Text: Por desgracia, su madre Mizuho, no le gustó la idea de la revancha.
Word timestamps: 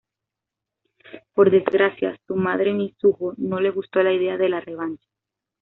Por 1.35 1.51
desgracia, 1.51 2.19
su 2.25 2.35
madre 2.35 2.73
Mizuho, 2.73 3.35
no 3.37 3.59
le 3.59 3.69
gustó 3.69 4.01
la 4.01 4.11
idea 4.11 4.35
de 4.35 4.49
la 4.49 4.59
revancha. 4.59 5.05